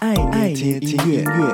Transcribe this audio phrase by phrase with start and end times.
[0.00, 0.14] 爱
[0.52, 1.52] 捏听音乐。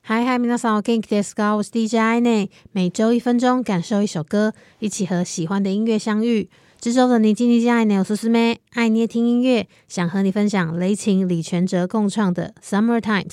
[0.00, 1.56] 嗨嗨，皆さん、お元気ですか？
[1.56, 6.48] 我是 DJ 爱内，每周一分钟，感受一首歌，一起和喜欢的音乐相遇。
[6.81, 13.27] 这周的你叽你叽，爱捏我是思妹，爱捏听音乐，想和你分享雷擎李权哲共创的《Summer Times》。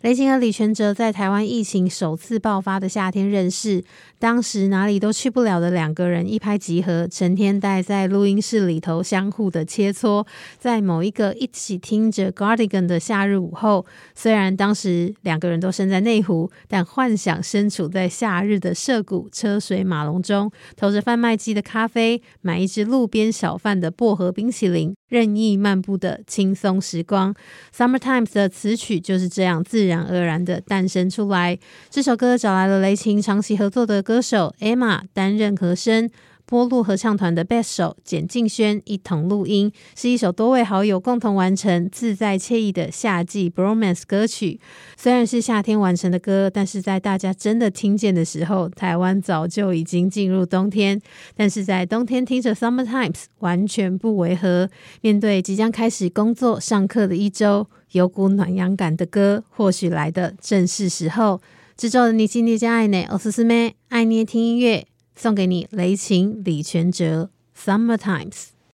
[0.00, 3.84] 雷擎和李权哲在台湾疫情首次爆发的夏天认识，
[4.18, 10.26] 当时哪里都去不了的两个人一拍即合，成天待在录音室里头相互的切磋，
[10.58, 13.84] 在某一个一起听着 Guardian 的夏日午后，
[14.14, 22.85] 虽然当时两个人都身在内湖，但幻想身处在夏日的涩谷车水马龙中，投着贩卖机的咖啡，买一支。
[22.86, 27.34] 路边小贩的薄荷冰淇淋，任意漫步的轻松时光。
[27.76, 31.58] Summer Times 的词曲就是这样自然而然的诞生出来。
[31.90, 36.10] 这首歌找来了雷琴长期合作的歌手 Emma 担任和声。
[36.46, 44.60] 波路合唱团的贝斯手简敬轩一同录音，是一首多位好友共同完成、自在惬意的夏季 Bromance 歌曲。
[44.96, 51.00] 虽然是夏天完成的歌，但是在大家真的听见的时候，台湾早就已经进入冬天。
[51.36, 54.70] 但是在冬天听着 Summer Times 完全不违和。
[55.00, 61.40] 面对即将开始工作、上课的一周，有股暖阳感的歌，或许来的正是时候。
[61.76, 64.86] 制作的你叽你叽，爱捏，我是思妹，爱捏听音乐。
[65.16, 68.30] 送给你雷琴李全哲《Summer Times》。